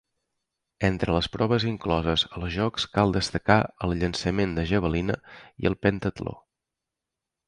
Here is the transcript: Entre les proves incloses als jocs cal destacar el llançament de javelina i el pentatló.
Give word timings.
Entre 0.87 1.15
les 1.15 1.27
proves 1.33 1.65
incloses 1.71 2.23
als 2.39 2.55
jocs 2.57 2.87
cal 2.95 3.13
destacar 3.17 3.57
el 3.89 3.93
llançament 3.99 4.57
de 4.61 4.65
javelina 4.71 5.19
i 5.67 5.71
el 5.73 5.77
pentatló. 5.85 6.35